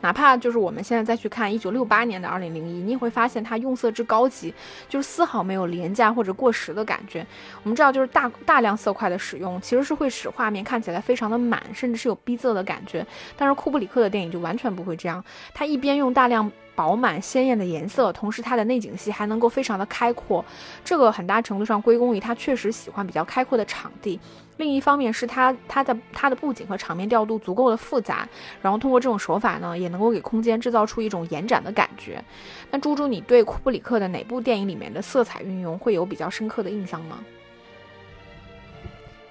[0.00, 4.54] 哪怕就是我们现在再去看一九六八年的二零零一，你也会发现它用色之高级，
[4.88, 7.26] 就是丝毫没有廉价或者过时的感觉。
[7.62, 13.06] 我们知道，就是大大量色块的使用，其实是会使画面看起来非常的满，甚至是有逼仄的感觉。
[13.36, 20.44] 但是库布里克的电影就完全不会这样，他一边用大量饱满鲜艳的颜色，同时它的内景戏还能够非常的开阔。
[20.84, 24.20] 这个很大程度上归功于他确实喜欢比较开阔的场地。
[24.58, 28.28] 另一方面是他他的他的布景和场面调度足够的复杂，
[28.62, 32.22] 然后通过这种手法呢，也能够给空间制造出一种延展的感觉。
[32.70, 37.18] 那猪猪，你对库布里克的哪部电影里面的色彩运用会有比较深刻的印象吗？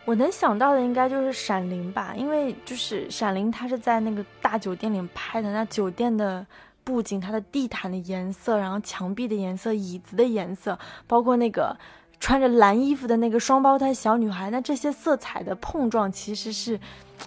[0.03, 6.45] 我能想到的应该就是《闪灵》吧，因为就是《闪灵》它是在那个大酒店里拍的，那酒店的
[6.87, 11.75] 布景、它的地毯的颜色，然后墙壁的颜色、椅子的颜色，包括那个。
[12.19, 16.79] 穿着蓝衣服的那个双胞胎小女孩，那这些色彩的碰撞其实是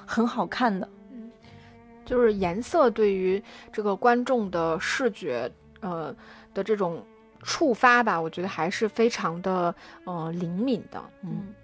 [0.04, 0.88] 很好看的。
[1.12, 1.30] 嗯，
[2.04, 3.40] 就是颜色对于
[3.72, 6.12] 这个观众的视觉，呃
[6.52, 7.06] 的这种
[7.44, 9.72] 触发吧，我觉得还是非常的
[10.06, 11.00] 呃灵敏的。
[11.22, 11.54] 嗯，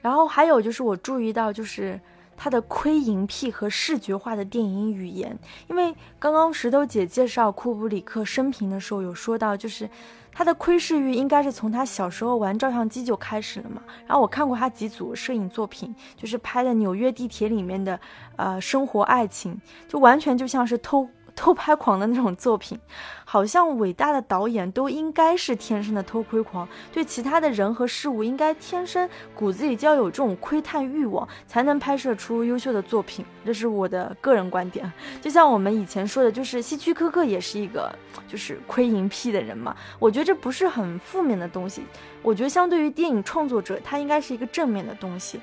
[0.00, 2.00] 然后还有就是我注意到就是
[2.42, 9.86] 它的窥淫癖和视觉化的电影语言，因为刚刚石头姐介绍库布里克生平的时候有说到就是。
[10.32, 13.82] 他的窥视欲应该是从他小时候玩照相机就开始了嘛。
[14.06, 17.98] 然后我看过他几组摄影作品，就是拍的纽约地铁里面的，
[18.36, 21.06] 呃，生活爱情，就完全就像是偷。
[21.34, 22.78] 偷拍狂的那种作品，
[23.24, 33.24] 好像伟大的导演都应该是天生的偷窥狂，对其他的人和事物应该天生骨子里就要有这种窥探欲望，才能拍摄出优秀的作品。
[33.44, 34.90] 这是我的个人观点。
[35.20, 37.90] 就像我们以前说的，就是希区柯克也是一个
[38.28, 39.74] 就是窥淫癖的人嘛。
[39.98, 41.82] 我觉得这不是很负面的东西，
[42.22, 45.40] 我觉得相对于电影创作者，他应该是一个正面的东西。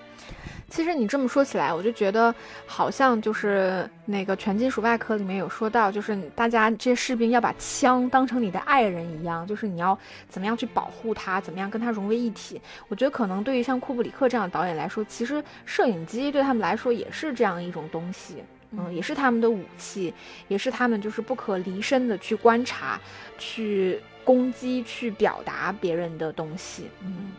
[0.69, 2.33] 其实你这么说起来，我就觉得
[2.65, 12.61] 好像就是那个《全金属外壳》里面有说到，就是大家这些士兵要把枪当成你的爱人一样，就是你要怎么样去保护它，怎么样跟它融为一体。
[12.89, 20.13] 我觉得可能对于像库布里克这样的导演来说，其实摄影机对他们来说也是这样一种东西，嗯，也是他们的武器，
[20.49, 22.99] 也是他们就是不可离身的去观察、
[23.37, 27.31] 去攻击、去表达别人的东西，嗯。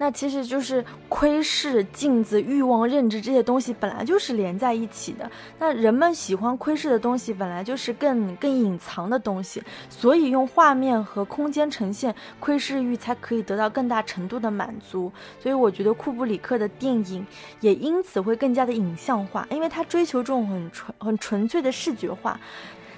[0.00, 5.30] 那其实就是窥视、镜子、欲望、认知这些东西本来就是连在一起的。
[5.58, 15.12] 那人们喜欢窥视的东西本来就是更更隐藏的东西，所以用画面和空间呈现窥视欲才可以得到更大程度的满足。
[15.38, 17.26] 所以我觉得库布里克的电影
[17.60, 22.40] 也因此会更加的影像化，因为他追求这种很纯很纯粹的视觉化。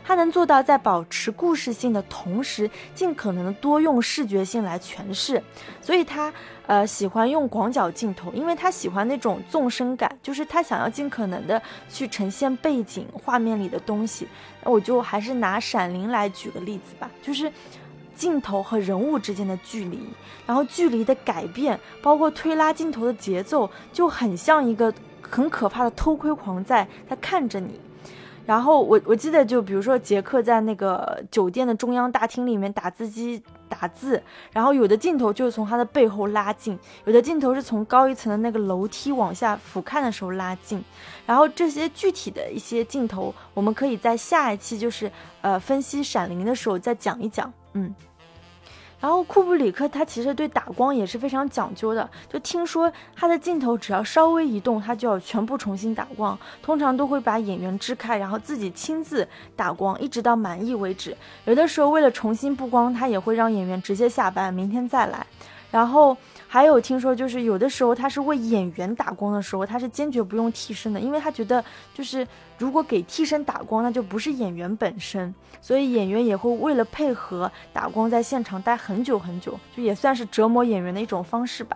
[0.04, 5.42] 他能做到在保持故事性的同时，尽可能的多用视觉性来诠释，
[5.80, 6.32] 所以他
[6.66, 14.26] 呃喜欢用广角镜头，因为他喜欢那种纵深感，就是他想要尽可能的去呈现背景画面里的东西。
[14.64, 17.50] 那我就还是拿《闪灵》来举个例子吧，就是
[18.14, 20.00] 镜头和人物之间的距离，
[20.46, 27.80] 然后距离的改变，包括推拉镜头的节奏，就很像一个很可怕的偷窥狂，在他看着你。
[28.44, 40.82] 然后我我记得，就比如说杰克在那个酒店的中央大厅里面打字机打字，然后有的镜头就是从他的背后拉近，有的镜头是从高一层的那个楼梯往下俯瞰的时候拉近，
[41.24, 47.94] 然后这些具体的一些镜头，我们可以在下一期就是呃分析《闪灵》的时候再讲一讲，嗯。
[49.02, 61.16] 然后库布里克他其实对打光也是非常讲究的，就听说他的镜头只要稍微移动，他就要全部重新打光，通常都会把演员支开，然后自己亲自打光，一直到满意为止。
[61.46, 65.26] 有的时候为了重新布光，他也会让演员直接下班，明天再来。
[65.72, 66.16] 然后。
[66.52, 81.74] 还有听说，就是有的时候他是为演员打光的时候，他是坚决不用替身的，因为他觉得就是如果给替身打光，那就不是演员本身，所以演员也会为了配合打光，在现场待很久很久，就也算是折磨演员的一种方式吧。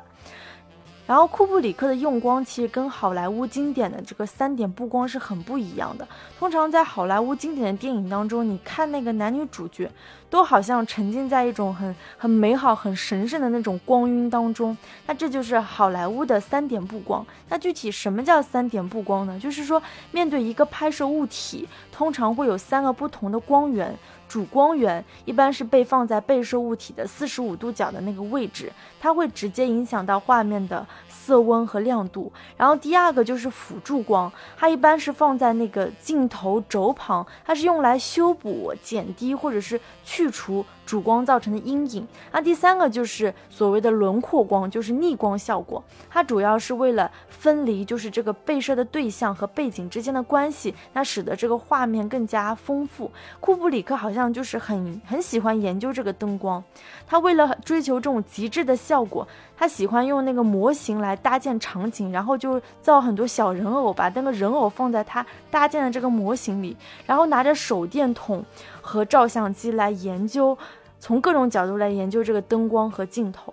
[1.06, 6.06] 然后库布里克的用光其实跟好莱坞经典的这个三点布光是很不一样的。
[6.36, 9.90] 通常在好莱坞经典的电影当中，你看那个男女主角
[10.28, 14.76] 都好像沉浸在一种很很美好、很神圣的那种光晕当中。
[15.06, 17.24] 那这就是好莱坞的三点布光。
[17.48, 19.38] 那具体什么叫三点布光呢？
[19.38, 23.96] 就是说面对一个拍摄物体，通常会有三个不同的光源。
[24.28, 30.84] 主光源一般是被放在被摄物体的四十五度角的那个位置，它会直接影响到画面的
[31.26, 32.32] 色温和亮度。
[32.56, 40.64] 然后第二个就是辅助光，它一般是放在那个镜头轴旁，它是用来修补、减低或者是去除。
[40.87, 45.83] 主光造成的阴影，那第三个就是所谓的轮廓光，就是逆光效果。
[46.09, 53.11] 它主要是为了分离，就是这个被摄的对象和背景之间的关系，那使得这个画面更加丰富。
[53.40, 56.62] 库布里克好像就是很很喜欢研究这个灯光，
[57.07, 68.44] 他为了追求这种极致的效果，他喜欢用那个模型来搭建场景，然后就造很多小人偶，把那个人偶放在他搭建的这个模型里，然后拿着手电筒
[68.87, 70.57] 和照相机来研究。
[70.99, 73.53] 从各种角度来研究这个灯光和镜头，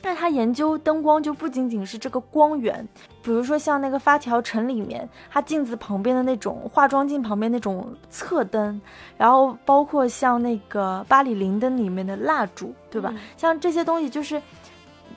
[0.00, 2.88] 那他研究灯光就不仅仅是这个光源，
[3.20, 8.80] 比如说像那个发条城里面，它镜子旁边的那种化妆镜旁边那种侧灯，
[9.18, 13.12] 然后包括像那个巴黎灵灯里面的蜡烛，对吧？
[13.36, 14.40] 像这些东西，就是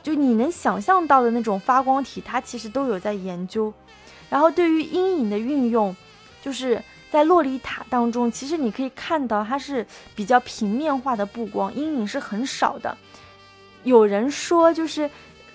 [0.01, 3.71] 就你能想象到的那种发光体，它其实都有在研究。
[4.31, 5.95] 然后对于阴影的运用，
[6.41, 6.81] 就是。
[7.15, 12.97] 在洛丽塔当中，其实你可以看到它是比较平面化的布光，阴影是很少的。
[13.85, 15.09] 有人说，就是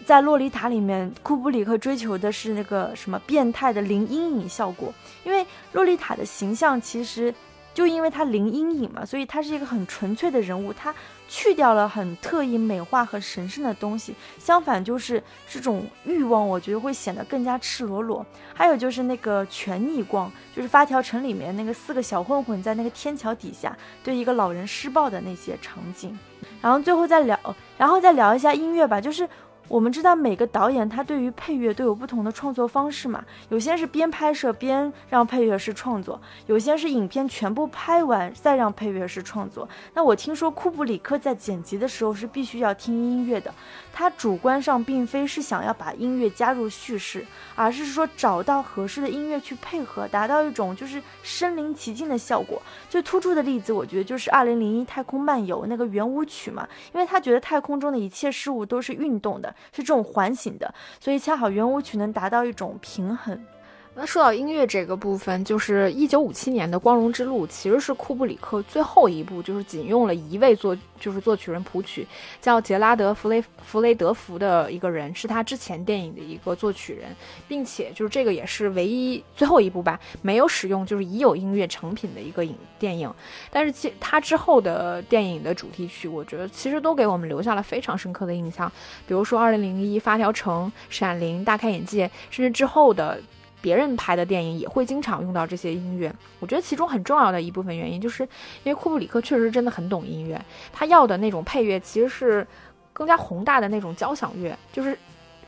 [0.07, 4.91] 在洛丽塔里面，库布里克追求的是那个什么变态的零阴影效果，
[5.23, 7.35] 因为洛丽塔的形象其实。
[7.73, 10.95] 就因为他零阴影嘛，所以他是一个很纯粹的人物，他
[11.29, 18.27] 去掉了很特意美化和神圣的东西，相反就是这种欲望，我觉得会显得更加赤裸裸。
[18.55, 26.19] 还有就是那个全逆光，就是发条城里面那个四个小混混在那个天桥底下对一个老人施暴的那些场景，
[26.61, 27.39] 然后最后再聊，
[27.79, 29.29] 然后再聊一下音乐吧，就是。
[29.71, 39.69] 我们知道每个导演他对于配乐都有不同的创作方式嘛，有些是边拍摄边让配乐师创作，有些是影片全部拍完再让配乐师创作。
[39.95, 43.55] 那我听说库布里克在剪辑的时候是必须要听音乐的，
[43.93, 47.25] 他主观上并非是想要把音乐加入叙事，
[47.55, 52.61] 而是说找到合适的音乐去配合，达到一种就是身临其境的效果。
[52.89, 59.55] 最突出的例子，我觉得就是《二零零一太空漫游》那个圆舞曲嘛，因为他觉得太空中的一切事物都是运动的。
[59.73, 63.45] 是这种环形的，所以恰好圆舞曲能达到一种平衡。
[63.93, 72.07] 那说到音乐这个部分，就是一九五七年的《光荣之路》，其实是库布里克最后一部，就是仅用了一位作，就是作曲人谱曲，
[72.41, 77.15] 叫杰拉德·弗雷弗雷德福的一个人，是他之前电影的一个作曲人，
[77.49, 83.13] 并且就是这个也是唯一最后一部吧，没有使用就是已有音乐成品的一个影电影。
[83.51, 88.71] 但是其他之后的电影的主题曲，我觉得其实都给我们留下了非常深刻的印象，
[89.07, 93.21] 比如说《二零零一》《发条城》《闪灵》《大开眼界》，甚至之后的。
[93.61, 98.23] 别人拍的电影也会经常用到这些音乐，我觉得其中很重要的一部分原因，就是
[98.65, 100.41] 因为库布里克确实真的很懂音乐，
[100.73, 102.47] 他要的那种配乐其实是
[102.93, 104.97] 更加宏大的那种交响乐，就是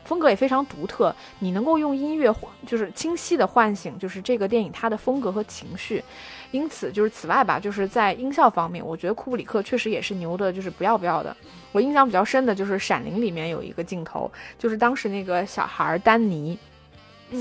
[0.05, 2.33] 风格也非常独特，你能够用音乐
[2.67, 6.03] 就是清晰的唤醒就是这个电影它的风格和情绪，
[6.51, 11.35] 因此就是此外吧，就是在音效方面，我觉得库布里克确实也是牛的，就是不要不要的。
[11.71, 16.59] 我印象比较深的就是《闪灵》里面有一个镜头，就是当时那个小孩丹尼。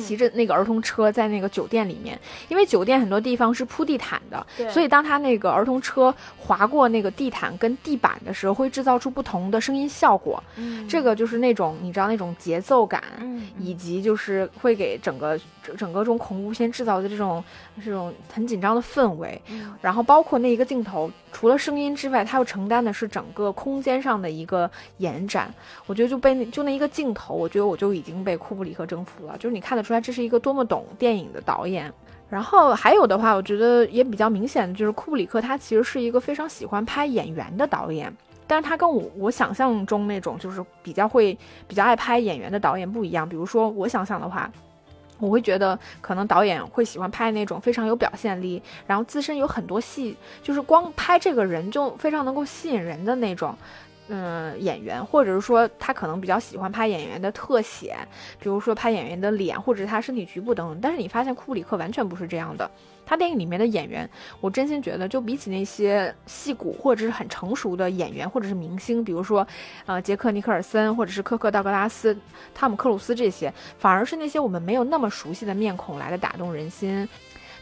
[0.00, 10.42] 骑着那个儿童车在那个酒店里面，因为酒店很多地方是铺地毯的，所以当他那个儿童车划过那个地毯跟地板的时候，会制造出不同的声音效果。
[10.56, 13.02] 嗯，这个就是那种你知道那种节奏感，
[13.58, 15.38] 以及就是会给整个
[15.76, 17.42] 整个这种恐怖片制造的这种
[17.84, 19.40] 这种很紧张的氛围。
[19.82, 25.52] 然后包括那一个镜头，除了声音之外，它又承担的是整个空间上的一个延展。
[25.84, 29.36] 我觉得就被那就那一个镜头，我觉得我就已经被库布里克征服了。
[29.36, 29.82] 就是你看得。
[29.82, 31.92] 出来，这是一个多么懂电影的导演。
[32.30, 38.16] 然后还有的话，我觉得也比较明显的就是库布里克，他其实是一个非常喜欢拍演员的导演。
[38.46, 43.28] 但是他跟我我想象中那种就是比较会比较爱拍演员的导演不一样。
[43.28, 44.48] 比如说我想象的话，
[45.22, 53.56] 我会觉得可能导演会喜欢拍那种非常有表现力，然后自身有很多戏，就是光拍这个人就非常能够吸引人的那种。
[54.14, 57.96] 嗯，演员，或者是说他可能比较喜欢拍演员的特写，
[58.38, 60.78] 比如说拍演员的脸或者是他身体局部等等。
[60.82, 62.70] 但是你发现库布里克完全不是这样的，
[63.06, 64.06] 他电影里面的演员，
[64.42, 69.46] 我真心觉得就比起那些戏骨或者是很成熟的演员或者是明星，比如说，
[69.86, 72.14] 呃，杰克尼克尔森或者是科克道格拉斯、
[72.54, 77.08] 汤姆克鲁斯这些，反而是那些我们没有那么熟悉的面孔来的打动人心。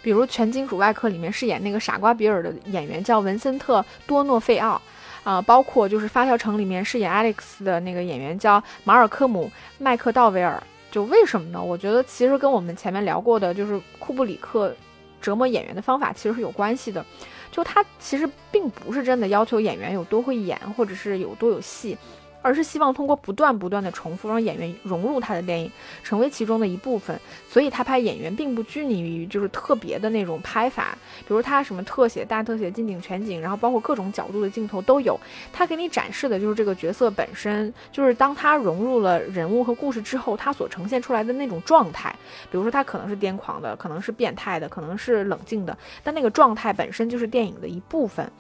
[0.03, 4.83] 比如《全金属外科》里面饰演那个傻瓜比尔的演员叫文森特多诺费奥。
[5.23, 9.47] 啊，包括就是《发条城》里面饰演 Alex 的那个演员叫马尔科姆·
[9.79, 11.63] 麦克道维尔，就为什么呢？
[11.63, 14.75] 我觉得其实跟我们前面聊过的，就是库布里克
[15.21, 17.05] 折磨演员的方法其实是有关系的。
[17.53, 21.99] 就他其实并不是真的要求演员有多会演，或者是有多有戏。
[22.43, 25.71] 而是希望通过不断不断的重复，让演员融入他的电影，
[26.03, 27.19] 成为其中的一部分。
[27.49, 35.19] 所以他拍演员并不拘泥于就是特别的那种拍法，比如他什么特写、大特写、近景、全景，然后包括各种角度的镜头都有。
[35.53, 42.15] 他给你展示的就是这个角色本身，就是当他融入了人物和故事之后，他所呈现出来的那种状态。
[42.51, 48.31] 比如说他可能是癫狂的，可能是变态的，可能是冷静的，但那个状态本身就是电影的一部分。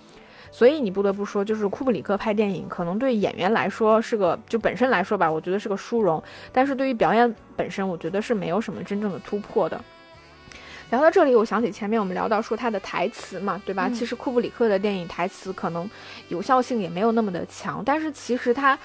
[0.51, 6.22] 所以你不得不说，就是库布里克拍电影，可能对演员来说是个，就本身来说吧，我觉得是个殊荣。
[6.53, 9.80] 但是对于表演本身，我觉得是没有什么真正的突破的。
[10.90, 13.88] 聊到这里，我想起前面我们聊到说他的台词嘛，对吧？
[13.88, 15.88] 其实库布里克的电影台词可能
[16.28, 18.78] 有效性也没有那么的强，但是其实他。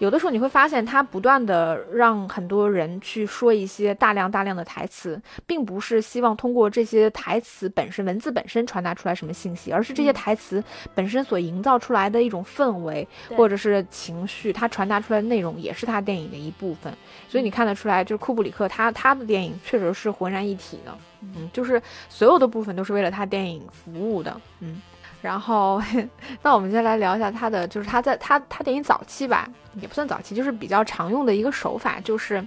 [0.00, 10.62] 有的时候你会发现，他不断的让很多人去说一些大量大量的台词，并不是希望通过这些台词本身、文字本身传达出来什么信息，而是这些台词
[10.94, 16.92] 本身所营造出来的一种氛围或者是情绪，它传达出来的内容也是他电影的一部分。
[17.28, 20.92] 所以你看得出来，就是库布里克他他的电影确实是浑然一体的，
[21.22, 24.82] 嗯，就是所有的部分都是为了他电影服务的，嗯。
[25.24, 25.80] 然后，
[26.42, 29.48] 那我们先来聊一下他的，就是他在他他电影早期吧，
[29.80, 32.46] 也不算早期，就是比较常用的一个手法，就是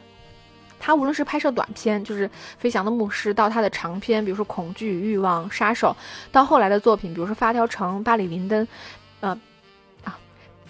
[0.80, 5.90] 他无论是拍摄短片，就是《飞翔的牧师》，到他的长片，比如说《恐惧与欲望》《杀手》，
[6.32, 8.64] 到后来的作品，比如说《发条城》《巴里林登》，
[9.22, 9.36] 呃。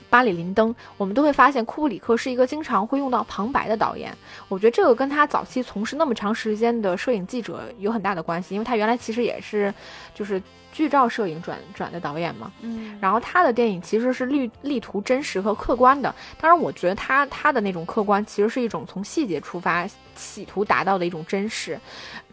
[0.10, 4.16] 巴里林登，我们都会发现库布里克是一个经常会用到旁白的导演。
[4.48, 9.74] 我觉得这个跟他早期从事那么长时间的摄影记者有很大的关系，因为他原来其实也是
[10.14, 10.42] 就是
[10.72, 12.52] 剧照摄影转转的导演嘛。
[12.62, 16.14] 嗯，然后他的电影其实是力力图真实和客观的。
[16.40, 21.80] 当然，我觉得他他的那种客观其实是一种从细节出发，企图达到的一种真实。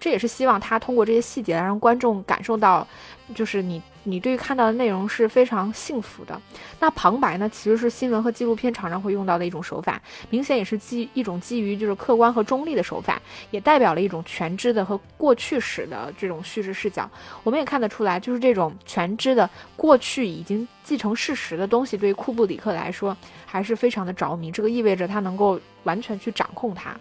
[0.05, 2.87] 这也是希望他通过这些细节来让观众感受到，
[3.35, 3.81] 就是你。
[4.07, 6.39] 你对于看到的内容是非常幸福的。
[6.79, 9.99] 那旁白呢，其实是新闻和纪录片常常会用到的一种手法，
[10.29, 13.19] 明显也是基一种基于就是客观和中立的手法，
[13.51, 17.11] 也代表了一种全知的和过去史的这种叙事视角。
[17.43, 24.53] 我们也看得出来，就是这种全知的过去已经继承事实的东西，对于库布里克来说还是非常的着迷。
[24.53, 26.95] 这个意味着他能够完全去掌控它。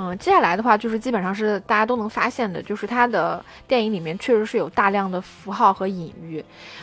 [0.00, 6.42] 嗯，接下来的话就是基本上是大家都能发现的，就是他的电影里面确实是有大量的符号和隐喻，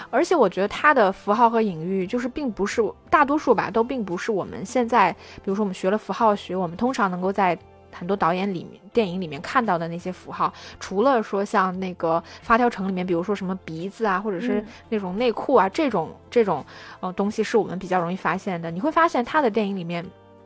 [0.09, 7.57] 而且我觉得他的符号和隐喻就是并不是大多数吧，都并不是我们现在，比如说我们学了符号学，我们通常能够在
[7.89, 16.65] 很多导演里面、电影里面看到的那些符号，除了说像那个《发条城》里面，比如说什么鼻子啊，或者是那种内裤啊这种这种
[16.99, 18.69] 呃东西，是我们比较容易发现的。
[18.69, 20.05] 你会发现他的电影里面。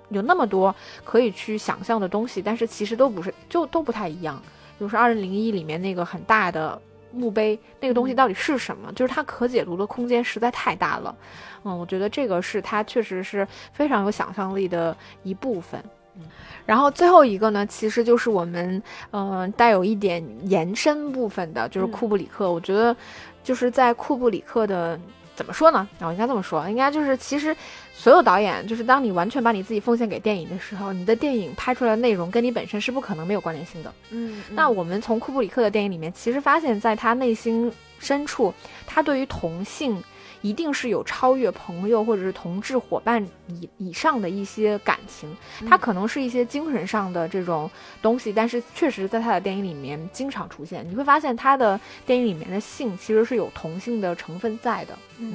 [0.10, 4.41] 有那么多可以去想象的东西，但是其实都不是，就都不太一样。
[4.78, 6.80] 比如说《二零零一》里面那个很大的
[7.12, 8.91] 墓碑，那个东西到底是什么？
[8.93, 11.16] 就是它可解读的空间实在太大了。
[11.64, 15.84] 嗯，我觉得这个是它确实是非常有想象力的一部分。
[16.16, 16.24] 嗯，
[16.66, 18.82] 然后最后一个呢，其实就是我们
[19.12, 22.51] 嗯带有一点延伸部分的，就是库布里克。
[22.51, 22.95] 我觉得
[23.43, 24.99] 就是在库布里克的。
[25.39, 25.87] 怎么说呢？
[26.01, 27.55] 我应该这么说，应该就是其实
[27.93, 33.93] 所有导演，就是当你完全把你自己奉献给电影的时候，你的电影拍出来的内容跟你本身是不可能没有关联性的。
[34.09, 38.53] 嗯，那我们从库布里克的电影里面，其实发现，在他内心深处，
[38.85, 40.03] 他对于同性。
[40.41, 45.35] 一定是有超越朋友或者是同志伙伴以以上的一些感情，
[45.67, 47.69] 它可能是一些精神上的这种
[48.01, 50.87] 东西，但是确实在他的电影里面经常出现。
[50.89, 54.97] 你会发现他的电影里面的性其实是有同性的成分在的。
[55.17, 55.33] 嗯，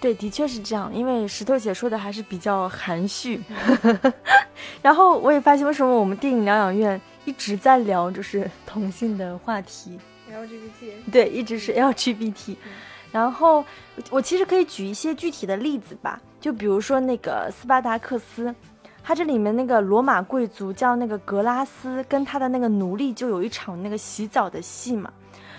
[0.00, 0.90] 对，的确是这样。
[0.94, 3.40] 因为石头姐说的还是比较含蓄。
[4.82, 9.98] 然后我也发现，为什么我们电影疗养院一直在聊就是同性的话题
[10.30, 11.10] ？LGBT。
[11.12, 12.56] 对，一直是 LGBT。
[13.10, 13.64] 然后
[14.10, 18.54] 我其实可以举一些具体的例子吧，就比如说那个斯巴达克斯，
[19.02, 25.10] 他这里面那个罗马贵族叫那个格拉斯，跟他的那个奴隶就有一场那个洗澡的戏嘛，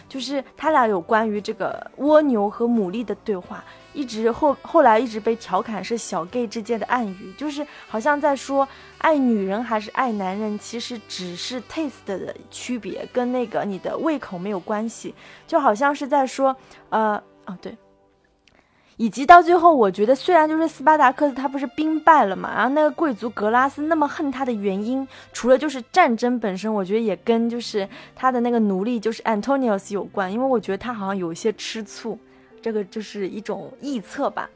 [0.08, 8.68] 就是他俩有关于这个蜗牛和牡蛎的对话，一直后后来一直被调侃是小 gay 之间的暗语，就是好像在说
[9.00, 15.16] 爱女人还是爱男人，其实只是 taste 的区别，跟那个你的胃口没有关系，
[15.48, 16.56] 就好像是在说，
[16.90, 17.78] 呃，哦对。
[18.98, 32.20] 以及到最后，我觉得虽然就是斯巴达克斯他不是兵败了嘛，然后那个贵族格拉斯那么恨他的原因，除了就是战争本身，我觉得也跟就是他的那个奴隶就是 Antonius 有关，因为我觉得他好像有一些吃醋，
[32.62, 34.50] 这个就是一种臆测吧。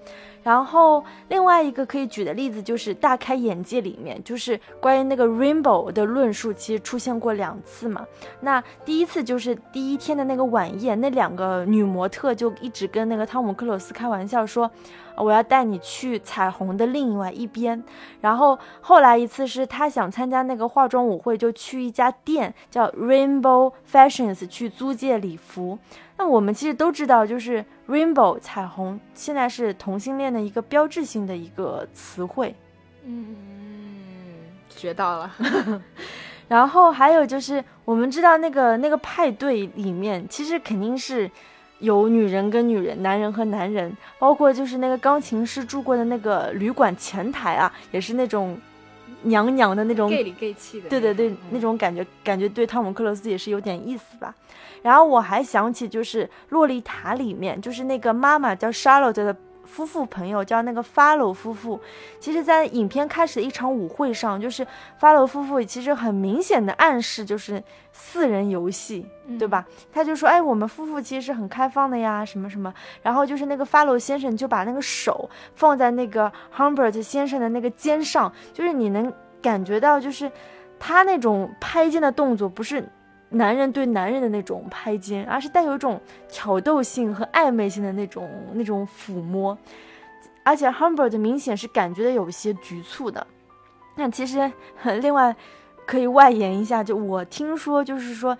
[0.44, 8.06] 然后另外一个可以举的例子就是《大开眼界》里面，就是关于那个 Rainbow 的论述，其实出现过两次嘛。
[8.42, 14.70] 那第一次就是第一天的那个晚宴，那两个女模特就一直跟那个汤姆克鲁斯开玩笑说。
[15.16, 17.84] 我要带你去彩虹的另外一边，
[18.20, 25.78] 然后后来一次是他想参加那个化妆舞会，就去一家店叫 Rainbow Fashions 去租借礼服。
[26.18, 32.56] 那我们其实都知道，就是 Rainbow 彩虹现在是同性恋的一个标志性的一个词汇。
[33.06, 33.36] 嗯，
[34.70, 35.36] 学到了。
[36.48, 41.30] 然后还有就是我们知道那个那个派对里面，其实肯定是。
[41.80, 48.58] 有女人跟女人，男人和男人，包括就是那个钢琴师住过的那个旅馆前台啊，也是那种
[49.24, 54.34] 娘娘的那种，gay 里 gay 气的，对对对，那种感觉，感觉对汤姆克鲁斯也是有点意思吧。
[54.82, 59.36] 然后我还想起就是《洛丽塔》里面，就是那个妈妈叫 Charlotte 的。
[59.66, 61.80] 夫妇朋友叫那个 Follow 夫妇，
[62.20, 64.68] 其实，在影片开始的一场舞会上，就是
[65.00, 67.64] Follow 夫妇其实很明显的暗示就是
[67.94, 69.08] 四人游戏，
[69.40, 69.66] 对吧？
[69.92, 72.72] 他就说，哎，我们夫妇其实是很开放的呀，什么什么。
[73.02, 79.12] 然后就是那个 Follow 先生就把那个手放在那个 Humbert 先生的那个肩上，就是你能
[79.42, 80.30] 感觉到，就是
[80.78, 82.86] 他那种拍肩的动作不是。
[83.34, 89.58] 男人对男人的那种拍肩，而是带有一种挑逗性和暧昧性的那种那种抚摸，
[90.44, 93.28] 而且 Humbert 明显是感觉的有些局促的。
[93.96, 94.52] 那其实
[95.02, 95.36] 另外
[95.86, 98.38] 可以外延一下，就我听说就是说。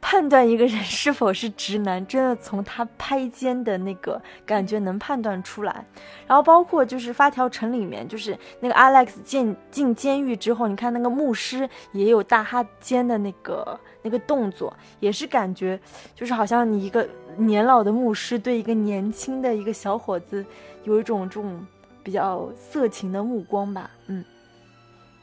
[0.00, 5.84] 判断一个人是否是直男，真的从他拍肩的那个感觉能判断出来。
[6.24, 13.76] 然后包括就是发条城里面，就是那个 Alex 进进监狱之后，你看那个牧师也有大哈肩的那个
[14.08, 15.78] 那个动作，也是感觉
[16.14, 17.06] 就是好像你一个
[17.36, 20.42] 年老的牧师对一个年轻的一个小伙子
[20.84, 21.66] 有一种这种
[22.02, 23.90] 比较色情的目光吧。
[24.06, 24.24] 嗯，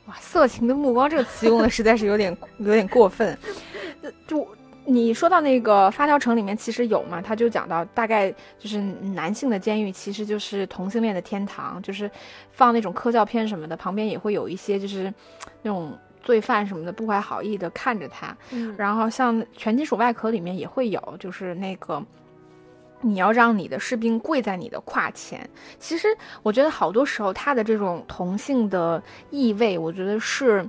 [0.06, 3.36] 哇，色情的目光这个词用的实在是有点 有点过分，
[4.28, 4.48] 就。
[4.88, 7.20] 你说到那个发条城里面其实有嘛？
[7.20, 12.08] 他就讲到大概就是男性的监狱其实就是同性恋的天堂，就是
[12.52, 15.12] 放那种科教片什么的，旁边也会有一些就是
[15.64, 15.92] 那种
[16.26, 18.36] 罪犯什么的不怀好意的看着他。
[18.52, 22.04] 嗯，然后像全金属外壳里面也会有，就是那个
[23.00, 25.50] 你要让你的士兵跪在你的胯前。
[25.80, 26.10] 其实
[26.44, 30.68] 我觉得好多时候他的这种同性的意味，我觉得是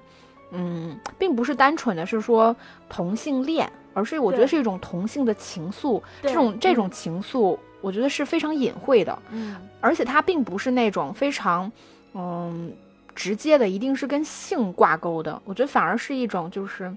[0.52, 2.54] 嗯，并不是单纯的是说
[2.88, 3.68] 同性恋。
[3.96, 11.72] 而是我觉得是一种同性的情愫，这种这种情愫，我觉得是非常隐晦的，嗯，而且它并不是那种非常，
[12.12, 12.70] 嗯，
[13.16, 15.42] 直接的，一定是跟性挂钩的。
[15.44, 16.94] 我觉得反而是一种，就是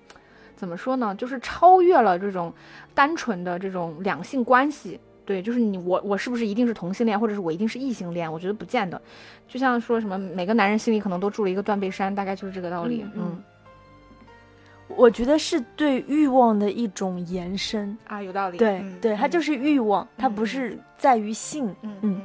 [0.55, 2.53] 怎么说呢，就是超越了这种
[2.93, 4.99] 单纯的这种两性关系。
[5.25, 8.31] 对，就是你我我是不是一定是同性恋，或者是我一定是异性恋？
[8.31, 9.01] 我觉得不见得。
[9.47, 13.05] 就像说什么每个男人心里可能都住了一个断背山，大概就是这个道理。
[13.15, 13.41] 嗯。
[14.87, 18.57] 我觉得是对欲望的一种延伸啊，有道理。
[18.57, 21.73] 对对，它就是欲望，它不是在于性。
[21.83, 22.21] 嗯嗯。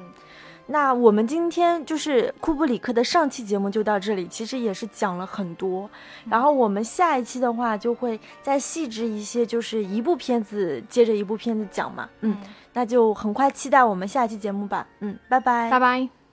[0.67, 5.89] 那我们今天就是库布里克的上期节目就到这里，其实也是讲了很多。
[6.29, 12.09] 然后我们下一期的话就会再细致一些，就是一部片子接着一部片子讲嘛。
[12.21, 12.37] 嗯，
[12.73, 14.87] 那就很快期待我们下期节目吧。
[15.01, 16.24] 嗯，拜拜，拜拜。